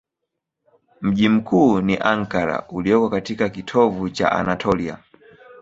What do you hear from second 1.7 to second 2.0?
ni